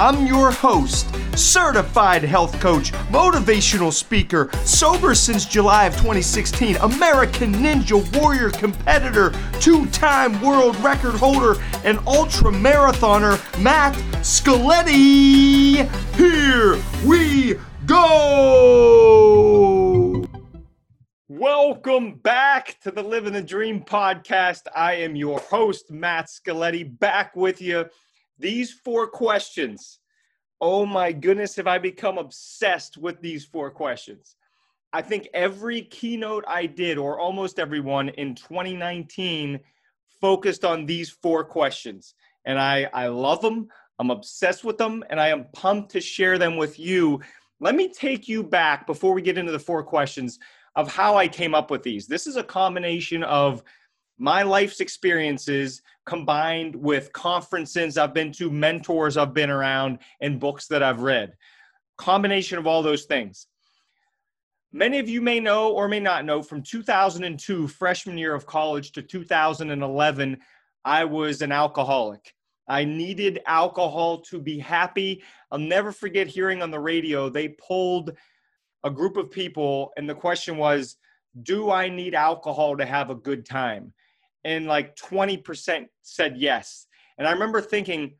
[0.00, 8.00] I'm your host, certified health coach, motivational speaker, sober since July of 2016, American Ninja
[8.18, 13.92] Warrior competitor, two time world record holder, and ultra marathoner, Matt
[14.22, 15.86] Scaletti.
[16.16, 19.20] Here we go!
[21.28, 24.62] Welcome back to the Living the Dream podcast.
[24.74, 27.84] I am your host, Matt Scaletti, back with you.
[28.40, 29.98] These four questions.
[30.62, 34.36] Oh my goodness, have I become obsessed with these four questions?
[34.92, 39.60] I think every keynote I did, or almost everyone in 2019,
[40.20, 42.14] focused on these four questions.
[42.46, 43.68] And I, I love them.
[43.98, 47.20] I'm obsessed with them, and I am pumped to share them with you.
[47.60, 50.38] Let me take you back before we get into the four questions
[50.76, 52.06] of how I came up with these.
[52.06, 53.62] This is a combination of
[54.20, 60.66] my life's experiences combined with conferences I've been to, mentors I've been around, and books
[60.66, 61.32] that I've read.
[61.96, 63.46] Combination of all those things.
[64.72, 68.92] Many of you may know or may not know from 2002, freshman year of college,
[68.92, 70.36] to 2011,
[70.84, 72.34] I was an alcoholic.
[72.68, 75.22] I needed alcohol to be happy.
[75.50, 78.12] I'll never forget hearing on the radio, they pulled
[78.84, 80.96] a group of people, and the question was,
[81.42, 83.94] Do I need alcohol to have a good time?
[84.44, 86.86] And like 20% said yes.
[87.18, 88.14] And I remember thinking,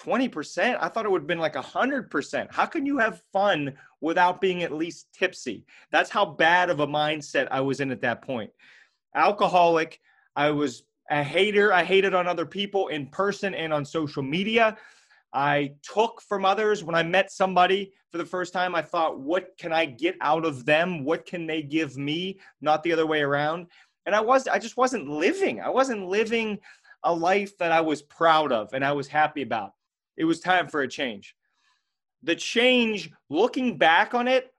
[0.00, 0.76] 20%?
[0.80, 2.52] I thought it would have been like 100%.
[2.52, 5.64] How can you have fun without being at least tipsy?
[5.90, 8.50] That's how bad of a mindset I was in at that point.
[9.14, 10.00] Alcoholic,
[10.34, 11.72] I was a hater.
[11.72, 14.76] I hated on other people in person and on social media.
[15.32, 16.84] I took from others.
[16.84, 20.44] When I met somebody for the first time, I thought, what can I get out
[20.44, 21.04] of them?
[21.04, 22.38] What can they give me?
[22.60, 23.66] Not the other way around.
[24.06, 25.60] And I was, I just wasn't living.
[25.60, 26.58] I wasn't living
[27.02, 29.72] a life that I was proud of and I was happy about.
[30.16, 31.34] It was time for a change.
[32.22, 34.52] The change, looking back on it,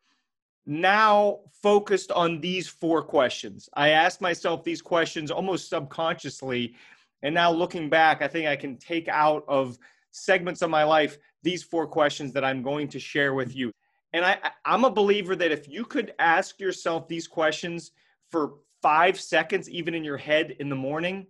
[0.66, 3.70] now focused on these four questions.
[3.74, 6.76] I asked myself these questions almost subconsciously.
[7.24, 9.78] And now looking back, I think I can take out of
[10.12, 13.72] segments of my life these four questions that I'm going to share with you.
[14.14, 17.92] And I, I'm a believer that if you could ask yourself these questions
[18.32, 21.26] for five seconds, even in your head in the morning,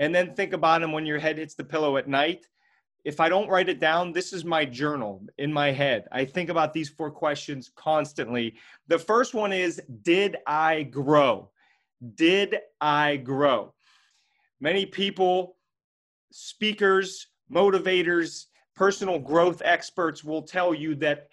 [0.00, 2.48] and then think about them when your head hits the pillow at night,
[3.04, 6.08] if I don't write it down, this is my journal in my head.
[6.10, 8.56] I think about these four questions constantly.
[8.88, 11.50] The first one is Did I grow?
[12.16, 13.72] Did I grow?
[14.58, 15.54] Many people,
[16.32, 21.28] speakers, motivators, personal growth experts will tell you that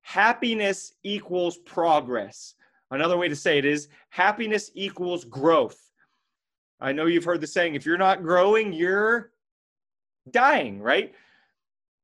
[0.00, 2.54] happiness equals progress.
[2.90, 5.78] Another way to say it is happiness equals growth.
[6.80, 9.32] I know you've heard the saying if you're not growing, you're
[10.30, 11.14] dying, right?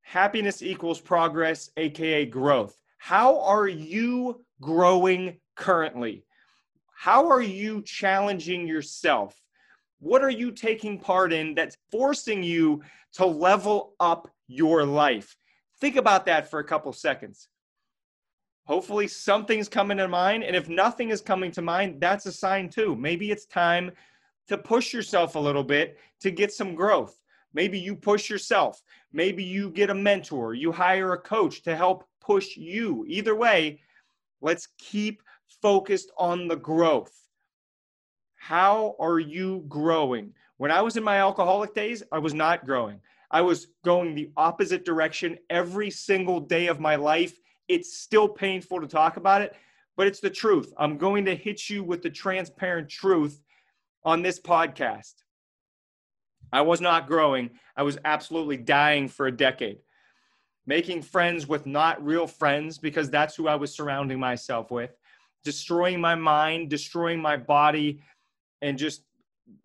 [0.03, 2.77] Happiness equals progress, AKA growth.
[2.99, 6.25] How are you growing currently?
[6.95, 9.41] How are you challenging yourself?
[10.01, 12.83] What are you taking part in that's forcing you
[13.15, 15.37] to level up your life?
[15.81, 17.49] Think about that for a couple seconds.
[18.67, 20.43] Hopefully, something's coming to mind.
[20.43, 22.97] And if nothing is coming to mind, that's a sign too.
[22.97, 23.93] Maybe it's time
[24.49, 27.21] to push yourself a little bit to get some growth.
[27.53, 28.83] Maybe you push yourself.
[29.13, 30.55] Maybe you get a mentor.
[30.55, 33.05] You hire a coach to help push you.
[33.07, 33.81] Either way,
[34.41, 35.23] let's keep
[35.63, 37.13] focused on the growth.
[38.35, 40.33] How are you growing?
[40.57, 43.01] When I was in my alcoholic days, I was not growing.
[43.31, 47.39] I was going the opposite direction every single day of my life.
[47.69, 49.55] It's still painful to talk about it,
[49.97, 50.73] but it's the truth.
[50.77, 53.41] I'm going to hit you with the transparent truth
[54.05, 55.15] on this podcast.
[56.53, 57.51] I was not growing.
[57.77, 59.79] I was absolutely dying for a decade.
[60.67, 64.97] Making friends with not real friends because that's who I was surrounding myself with.
[65.43, 68.03] Destroying my mind, destroying my body,
[68.63, 69.03] and just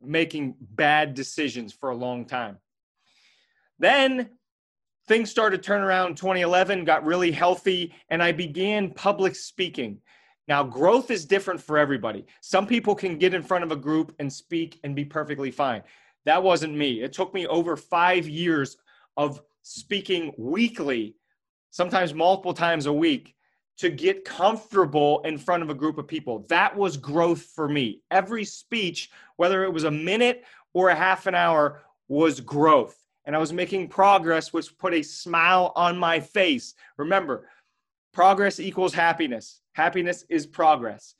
[0.02, 2.58] making bad decisions for a long time.
[3.78, 4.30] Then
[5.10, 9.98] things started to turn around in 2011, got really healthy, and I began public speaking.
[10.48, 12.28] Now, growth is different for everybody.
[12.42, 15.82] Some people can get in front of a group and speak and be perfectly fine.
[16.26, 17.02] That wasn't me.
[17.02, 18.78] It took me over five years
[19.18, 21.16] of speaking weekly,
[21.72, 23.36] sometimes multiple times a week,
[23.80, 26.46] to get comfortable in front of a group of people.
[26.50, 28.04] That was growth for me.
[28.12, 32.99] Every speech, whether it was a minute or a half an hour, was growth.
[33.30, 36.74] And I was making progress, which put a smile on my face.
[36.98, 37.48] Remember,
[38.12, 39.62] progress equals happiness.
[39.74, 41.14] Happiness is progress.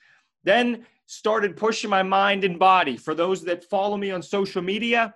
[0.44, 2.98] Then started pushing my mind and body.
[2.98, 5.14] For those that follow me on social media,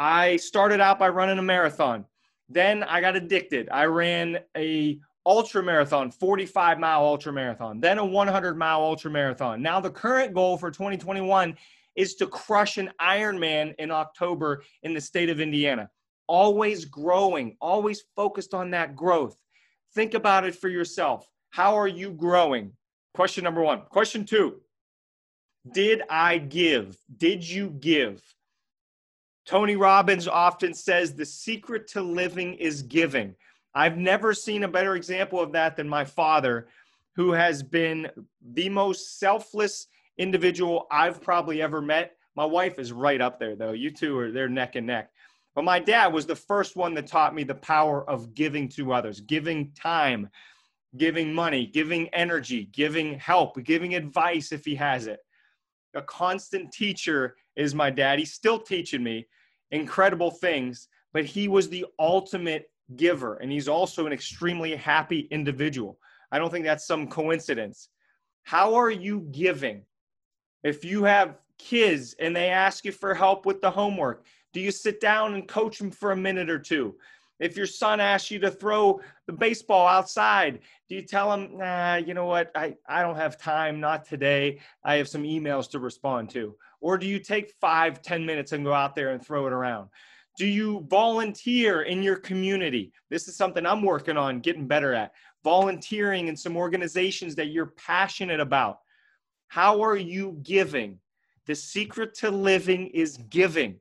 [0.00, 2.06] I started out by running a marathon.
[2.48, 3.68] Then I got addicted.
[3.70, 9.62] I ran a ultra marathon, 45 mile ultra marathon, then a 100 mile ultra marathon.
[9.62, 11.56] Now the current goal for 2021
[11.94, 15.88] is to crush an Ironman in October in the state of Indiana.
[16.30, 19.36] Always growing, always focused on that growth.
[19.96, 21.28] Think about it for yourself.
[21.50, 22.70] How are you growing?
[23.14, 23.80] Question number one.
[23.90, 24.60] Question two
[25.72, 26.96] Did I give?
[27.16, 28.22] Did you give?
[29.44, 33.34] Tony Robbins often says the secret to living is giving.
[33.74, 36.68] I've never seen a better example of that than my father,
[37.16, 38.08] who has been
[38.52, 42.12] the most selfless individual I've probably ever met.
[42.36, 43.72] My wife is right up there, though.
[43.72, 45.10] You two are there neck and neck.
[45.54, 48.92] But my dad was the first one that taught me the power of giving to
[48.92, 50.28] others, giving time,
[50.96, 55.20] giving money, giving energy, giving help, giving advice if he has it.
[55.94, 58.18] A constant teacher is my dad.
[58.18, 59.26] He's still teaching me
[59.72, 63.36] incredible things, but he was the ultimate giver.
[63.36, 65.98] And he's also an extremely happy individual.
[66.32, 67.88] I don't think that's some coincidence.
[68.44, 69.82] How are you giving?
[70.62, 74.70] If you have kids and they ask you for help with the homework, do you
[74.70, 76.96] sit down and coach them for a minute or two?
[77.38, 81.96] If your son asks you to throw the baseball outside, do you tell him, nah,
[81.96, 82.50] you know what?
[82.54, 84.60] I, I don't have time, not today.
[84.84, 86.54] I have some emails to respond to.
[86.82, 89.88] Or do you take five, ten minutes and go out there and throw it around?
[90.36, 92.92] Do you volunteer in your community?
[93.08, 95.12] This is something I'm working on getting better at.
[95.42, 98.80] Volunteering in some organizations that you're passionate about.
[99.48, 100.98] How are you giving?
[101.46, 103.80] The secret to living is giving.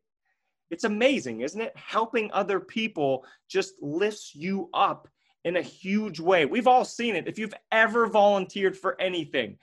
[0.69, 1.73] It's amazing, isn't it?
[1.75, 5.07] Helping other people just lifts you up
[5.43, 6.45] in a huge way.
[6.45, 7.27] We've all seen it.
[7.27, 9.57] If you've ever volunteered for anything,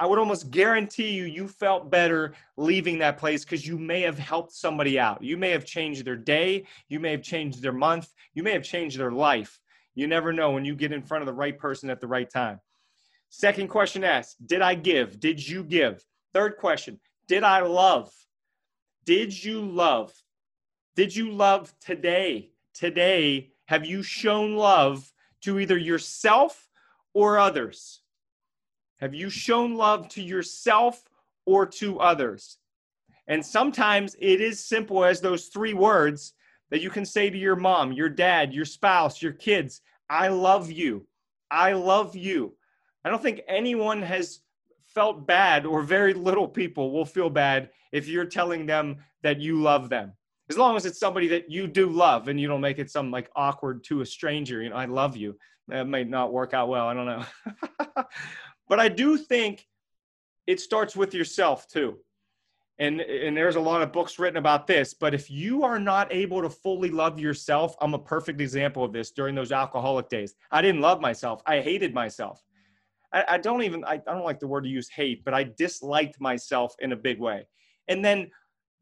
[0.00, 4.18] I would almost guarantee you, you felt better leaving that place because you may have
[4.18, 5.22] helped somebody out.
[5.22, 6.66] You may have changed their day.
[6.88, 8.12] You may have changed their month.
[8.32, 9.58] You may have changed their life.
[9.96, 12.30] You never know when you get in front of the right person at the right
[12.30, 12.60] time.
[13.30, 15.18] Second question asked Did I give?
[15.18, 16.04] Did you give?
[16.32, 18.12] Third question Did I love?
[19.08, 20.12] Did you love?
[20.94, 22.50] Did you love today?
[22.74, 25.10] Today, have you shown love
[25.40, 26.68] to either yourself
[27.14, 28.02] or others?
[29.00, 31.02] Have you shown love to yourself
[31.46, 32.58] or to others?
[33.26, 36.34] And sometimes it is simple as those three words
[36.68, 39.80] that you can say to your mom, your dad, your spouse, your kids
[40.10, 41.06] I love you.
[41.50, 42.56] I love you.
[43.06, 44.40] I don't think anyone has
[44.98, 49.62] felt bad, or very little people will feel bad if you're telling them that you
[49.62, 50.12] love them.
[50.50, 53.12] As long as it's somebody that you do love and you don't make it some
[53.12, 55.38] like awkward to a stranger, you know, I love you.
[55.68, 56.88] That might not work out well.
[56.88, 57.24] I don't know.
[58.68, 59.66] But I do think
[60.46, 61.98] it starts with yourself too.
[62.80, 64.94] And, and there's a lot of books written about this.
[64.94, 68.92] But if you are not able to fully love yourself, I'm a perfect example of
[68.92, 70.34] this during those alcoholic days.
[70.50, 71.40] I didn't love myself.
[71.46, 72.42] I hated myself.
[73.12, 75.44] I, I don't even, I, I don't like the word to use hate, but I
[75.44, 77.46] disliked myself in a big way.
[77.88, 78.30] And then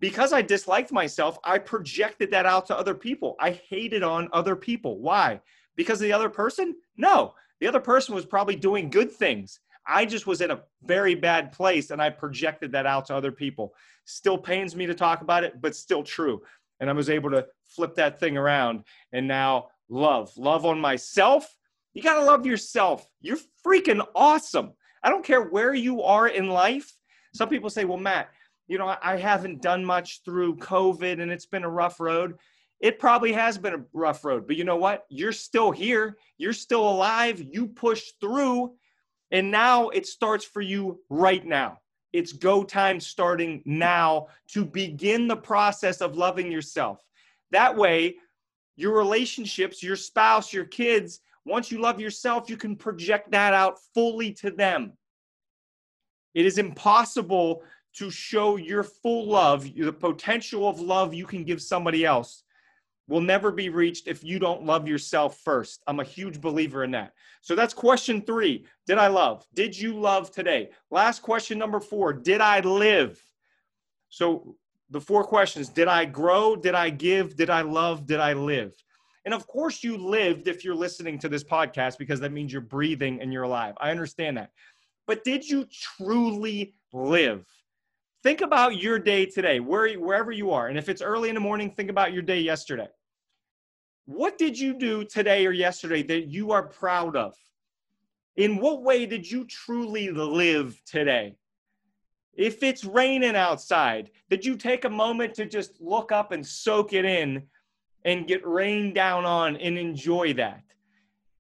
[0.00, 3.37] because I disliked myself, I projected that out to other people.
[3.40, 4.99] I hated on other people.
[5.00, 5.40] Why?
[5.75, 6.74] Because of the other person?
[6.96, 9.60] No, the other person was probably doing good things.
[9.86, 13.32] I just was in a very bad place and I projected that out to other
[13.32, 13.72] people.
[14.05, 16.43] Still pains me to talk about it, but still true.
[16.81, 21.56] And I was able to flip that thing around and now love, love on myself.
[21.96, 23.08] You got to love yourself.
[23.22, 24.74] You're freaking awesome.
[25.03, 26.93] I don't care where you are in life.
[27.32, 28.29] Some people say, well, Matt,
[28.69, 32.34] you know, I haven't done much through COVID and it's been a rough road.
[32.81, 35.06] It probably has been a rough road, but you know what?
[35.08, 36.19] You're still here.
[36.36, 37.41] You're still alive.
[37.41, 38.74] You pushed through
[39.31, 41.79] and now it starts for you right now.
[42.12, 47.03] It's go time starting now to begin the process of loving yourself.
[47.53, 48.17] That way,
[48.76, 53.79] your relationships, your spouse, your kids, once you love yourself, you can project that out
[53.94, 54.93] fully to them.
[56.34, 57.62] It is impossible
[57.94, 62.43] to show your full love, the potential of love you can give somebody else
[63.08, 65.82] will never be reached if you don't love yourself first.
[65.86, 67.12] I'm a huge believer in that.
[67.41, 68.67] So that's question three.
[68.86, 69.46] Did I love?
[69.55, 70.70] Did you love today?
[70.91, 72.12] Last question number four.
[72.12, 73.22] Did I live?
[74.08, 74.56] So
[74.91, 76.56] the four questions Did I grow?
[76.56, 77.36] Did I give?
[77.36, 78.06] Did I love?
[78.06, 78.74] Did I live?
[79.26, 82.62] And of course, you lived if you're listening to this podcast because that means you're
[82.62, 83.74] breathing and you're alive.
[83.78, 84.52] I understand that.
[85.08, 85.66] But did you
[85.98, 87.44] truly live?
[88.22, 90.68] Think about your day today, where, wherever you are.
[90.68, 92.86] And if it's early in the morning, think about your day yesterday.
[94.04, 97.34] What did you do today or yesterday that you are proud of?
[98.36, 101.34] In what way did you truly live today?
[102.34, 106.92] If it's raining outside, did you take a moment to just look up and soak
[106.92, 107.48] it in
[108.05, 110.62] and get rained down on and enjoy that?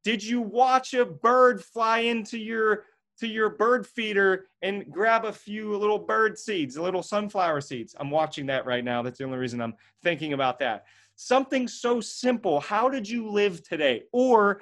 [0.04, 2.84] Did you watch a bird fly into your
[3.18, 7.94] to your bird feeder and grab a few little bird seeds, a little sunflower seeds?
[7.98, 9.02] I'm watching that right now.
[9.02, 10.84] That's the only reason I'm thinking about that.
[11.16, 12.60] Something so simple.
[12.60, 14.02] How did you live today?
[14.12, 14.60] Or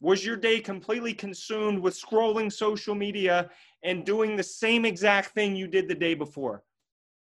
[0.00, 3.50] was your day completely consumed with scrolling social media
[3.82, 6.62] and doing the same exact thing you did the day before?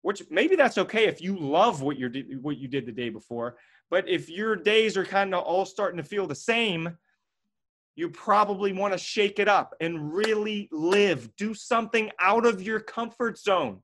[0.02, 2.08] Which maybe that's okay if you love what you
[2.40, 3.58] what you did the day before,
[3.90, 6.96] but if your days are kind of all starting to feel the same,
[7.96, 11.34] you probably want to shake it up and really live.
[11.36, 13.82] Do something out of your comfort zone.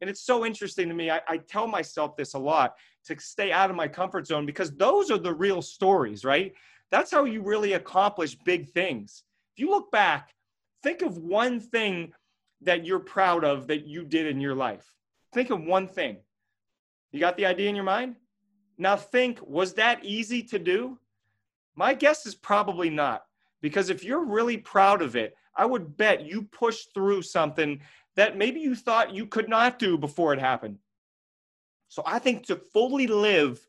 [0.00, 1.10] And it's so interesting to me.
[1.10, 4.72] I, I, tell myself this a lot to stay out of my comfort zone because
[4.76, 6.54] those are the real stories, right?
[6.90, 9.22] That's how you really accomplish big things.
[9.54, 10.34] If you look back,
[10.82, 12.12] think of one thing
[12.62, 14.86] that you're proud of that you did in your life.
[15.32, 16.16] Think of one thing.
[17.12, 18.16] You got the idea in your mind?
[18.80, 20.98] Now think, was that easy to do?
[21.76, 23.26] My guess is probably not.
[23.60, 27.82] Because if you're really proud of it, I would bet you pushed through something
[28.16, 30.78] that maybe you thought you could not do before it happened.
[31.88, 33.60] So I think to fully live,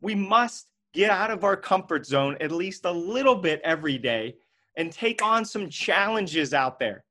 [0.00, 4.38] we must get out of our comfort zone at least a little bit every day
[4.76, 7.04] and take on some challenges out there.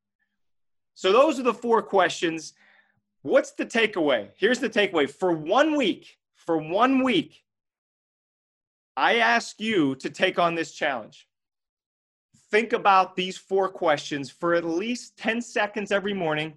[0.95, 2.53] So, those are the four questions.
[3.21, 4.29] What's the takeaway?
[4.35, 7.43] Here's the takeaway for one week, for one week,
[8.95, 11.27] I ask you to take on this challenge.
[12.49, 16.53] Think about these four questions for at least 10 seconds every morning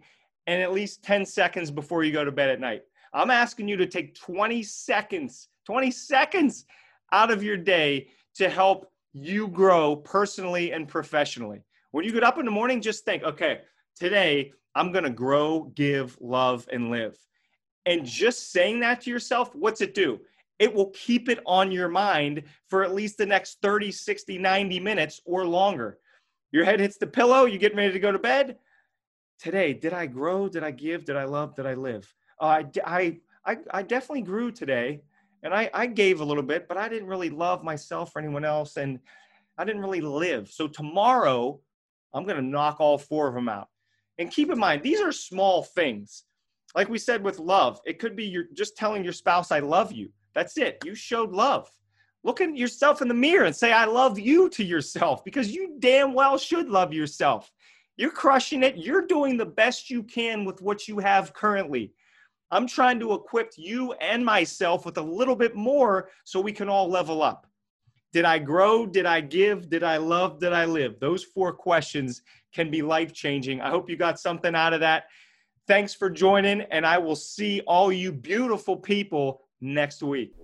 [0.46, 2.82] and at least 10 seconds before you go to bed at night.
[3.12, 6.66] I'm asking you to take 20 seconds, 20 seconds
[7.12, 11.62] out of your day to help you grow personally and professionally.
[11.90, 13.62] When you get up in the morning, just think, okay,
[13.96, 17.18] today I'm going to grow, give, love, and live.
[17.86, 20.20] And just saying that to yourself, what's it do?
[20.58, 24.80] It will keep it on your mind for at least the next 30, 60, 90
[24.80, 25.98] minutes or longer.
[26.52, 28.58] Your head hits the pillow, you're getting ready to go to bed.
[29.38, 30.48] Today, did I grow?
[30.48, 31.06] Did I give?
[31.06, 31.56] Did I love?
[31.56, 32.12] Did I live?
[32.38, 35.00] Uh, I, I, I definitely grew today
[35.42, 38.44] and I, I gave a little bit, but I didn't really love myself or anyone
[38.44, 38.98] else, and
[39.56, 40.50] I didn't really live.
[40.50, 41.60] So tomorrow,
[42.12, 43.68] I'm going to knock all four of them out.
[44.18, 46.24] And keep in mind, these are small things.
[46.74, 49.92] Like we said with love, it could be you're just telling your spouse, I love
[49.92, 50.10] you.
[50.34, 50.78] That's it.
[50.84, 51.68] You showed love.
[52.22, 55.76] Look at yourself in the mirror and say, I love you to yourself because you
[55.78, 57.50] damn well should love yourself.
[57.96, 58.76] You're crushing it.
[58.76, 61.92] You're doing the best you can with what you have currently.
[62.50, 66.68] I'm trying to equip you and myself with a little bit more so we can
[66.68, 67.46] all level up.
[68.12, 68.86] Did I grow?
[68.86, 69.70] Did I give?
[69.70, 70.40] Did I love?
[70.40, 70.98] Did I live?
[70.98, 72.22] Those four questions
[72.52, 73.60] can be life changing.
[73.60, 75.04] I hope you got something out of that.
[75.70, 80.34] Thanks for joining, and I will see all you beautiful people next week.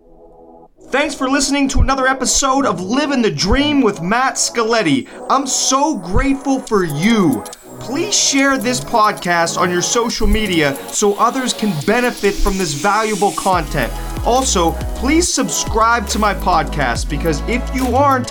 [0.91, 5.09] Thanks for listening to another episode of Living the Dream with Matt Scaletti.
[5.29, 7.43] I'm so grateful for you.
[7.81, 13.33] Please share this podcast on your social media so others can benefit from this valuable
[13.33, 13.93] content.
[14.25, 18.31] Also, please subscribe to my podcast because if you aren't,